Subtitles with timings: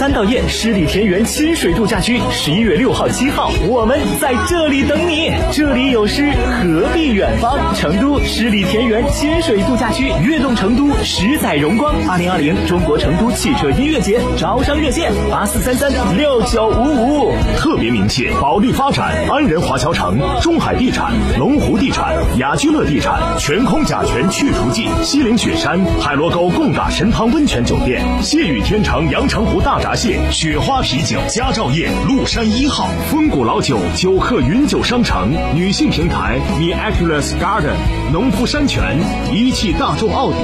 [0.00, 5.30] 三道堰十里田园亲水度假区，十一月六号、七号，我们在这里等你。
[5.52, 7.74] 这里有诗，何必远方？
[7.76, 11.94] 成都十里田园亲水度假区，悦动成都，十载荣光。
[12.08, 17.34] 二零二零中国成都汽车音乐节招商热线：八四三三六九五五。
[17.58, 37.74] 特别鸣谢保利发展、安仁华侨城、中海地产、龙湖地产、雅居乐地产、全空甲醛去除剂、西岭雪山、海螺沟贡嘎神汤温泉酒店、谢雨天成阳澄湖大闸蟹、雪花啤酒、佳兆业麓山一号、风谷老酒、酒客云酒商城、女性平台 Miraculous Garden、
[38.12, 39.00] 农夫山泉、
[39.34, 40.36] 一汽大众奥迪、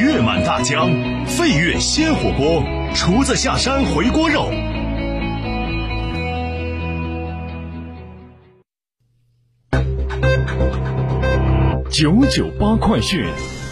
[0.00, 0.92] 月满大江、
[1.26, 2.62] 飞跃鲜火锅、
[2.94, 4.48] 厨子下山回锅肉。
[11.90, 13.63] 九九八快讯。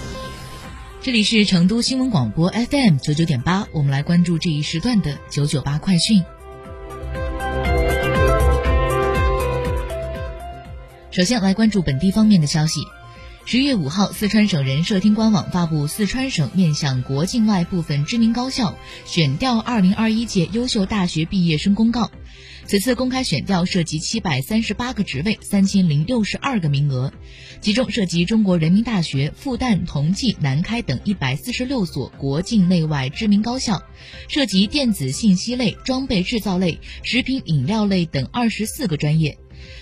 [1.04, 6.22] 这里是成都新闻广播 FM 九九点八，我们来关注这一时段的九九八快讯。
[11.10, 12.82] 首先来关注本地方面的消息。
[13.44, 22.12] 十月五号，四川省人社厅官网发布四川省面向国境外部分知名高校选调二零二一届优秀大学毕业生公告。
[22.64, 27.12] 此次公开选调涉及七百三十八个职位，三千零六十二个名额，
[27.60, 33.82] 其中涉及中国人民大学、复旦、同济、南开等一百四十六所国境内外知名高校，
[34.28, 39.36] 涉及电子信息类、装备制造类、食品饮料类等二十四个专业。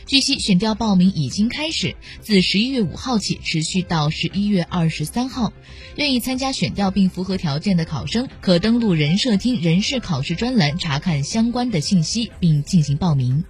[0.06, 5.52] 据悉，选调报名已经开始，自十一月五号起持续到十一月二十三号。
[5.96, 13.44] 愿意参加选调并符合条件的考生，可登录人社厅人事考试专栏查看相关的信息，并进行报名。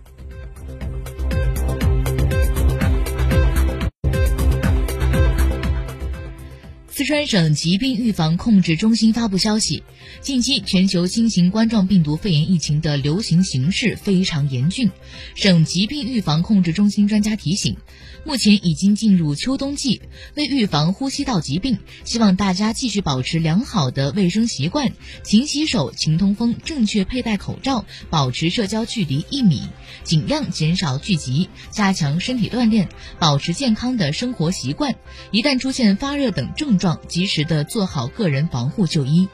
[7.01, 9.83] 四川省疾病预防控制中心发布消息，
[10.21, 14.91] 近期全球新型冠状病毒肺炎疫情的流行形势非常严峻。
[15.35, 17.79] 省疾病预防控制中心专家提醒，
[18.27, 20.03] 目前已经进入秋冬季，
[20.35, 29.63] 为预防呼吸道疾病，希望大家继续保持良好的卫生习惯，勤洗手、勤通风、正确佩戴口罩，保持社交距离一米，
[30.05, 34.97] 尽量减少聚集，加强身体锻炼，保持健康的生活习惯。
[35.31, 39.29] 一旦出现发热等症状，及时的做好个人防护就医。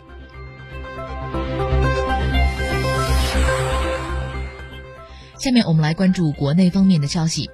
[5.39, 7.51] 下面我们来关注国内方面的消息。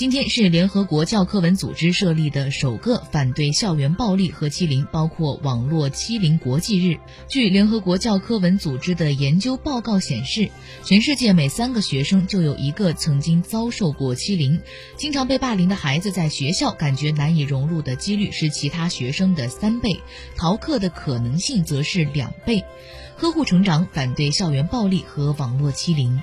[0.00, 6.98] 今天是联合国教科文组织设立的首个反对校园暴力和欺凌，包括网络欺凌国际日。
[7.28, 10.48] 据联合国教科文组织的研究报告显示，
[10.84, 14.58] 全世界每三个学生就有一个曾经遭受过欺凌。
[14.96, 20.00] 经常被霸凌的孩子在学校感觉难以融入的几率是其他学生的三倍，
[20.34, 22.64] 逃课的可能性则是两倍。
[23.18, 26.22] 呵护成长，反对校园暴力和网络欺凌。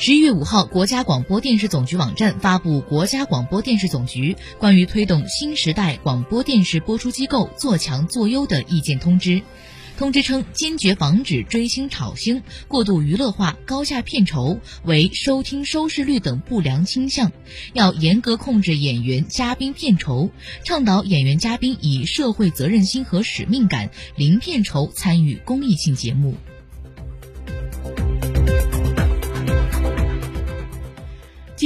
[0.00, 9.30] 十一月五号，国家广播电视总局网站发布《国家广播电视总局关于推动新时代广播电视播出机构做强做优的意见通知》。
[9.96, 17.32] 通知称，坚决防止追星炒星、过度娱乐化、高价片酬为收听收视率等不良倾向，
[17.72, 20.30] 要严格控制演员、嘉宾片酬，
[20.62, 26.36] 倡导演员、嘉宾以社会责任心和使命感，零片酬参与公益性节目。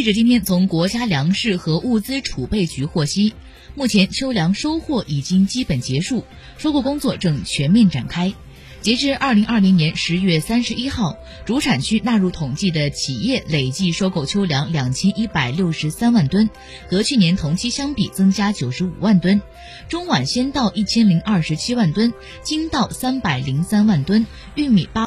[0.02, 3.34] 记者今天从国家粮食和物资储备局获悉，
[3.76, 6.24] 目前秋粮收获已经基本结束，
[6.58, 8.34] 收购工作正全面展开。
[8.80, 11.16] 截至二零二零年十月三十一号，
[11.46, 16.50] 主产区纳入统计的企业累计收购秋粮两千一百六十三万吨，
[16.90, 19.40] 和去年同期相比增加九十五万吨。
[19.88, 22.12] 中晚先稻一千零二十七万吨，
[22.42, 24.26] 精稻三百零三万吨，
[24.56, 25.00] 玉米八。